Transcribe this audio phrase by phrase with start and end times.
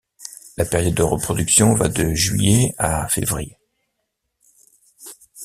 [0.57, 3.55] La période de reproduction va de juillet à février.